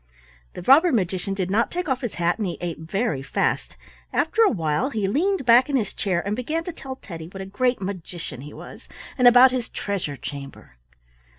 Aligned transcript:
The 0.53 0.63
robber 0.63 0.91
magician 0.91 1.35
did 1.35 1.51
not 1.51 1.69
take 1.69 1.87
off 1.87 2.01
his 2.01 2.15
hat, 2.15 2.39
and 2.39 2.47
he 2.47 2.57
ate 2.59 2.79
very 2.79 3.21
fast; 3.21 3.77
after 4.11 4.41
a 4.41 4.49
while 4.49 4.89
he 4.89 5.07
leaned 5.07 5.45
back 5.45 5.69
in 5.69 5.75
his 5.75 5.93
chair 5.93 6.25
and 6.25 6.35
began 6.35 6.63
to 6.63 6.73
tell 6.73 6.95
Teddy 6.95 7.27
what 7.27 7.39
a 7.41 7.45
great 7.45 7.79
magician 7.79 8.41
he 8.41 8.51
was, 8.51 8.87
and 9.15 9.27
about 9.27 9.51
his 9.51 9.69
treasure 9.69 10.17
chamber. 10.17 10.77